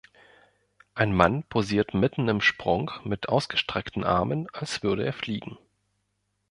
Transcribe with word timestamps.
Ein 0.95 1.13
Mann 1.13 1.43
posiert 1.43 1.93
mitten 1.93 2.27
im 2.27 2.41
Sprung 2.41 2.89
mit 3.03 3.29
ausgestreckten 3.29 4.03
Armen, 4.03 4.49
als 4.51 4.81
würde 4.81 5.05
er 5.05 5.13
fliegen. 5.13 5.59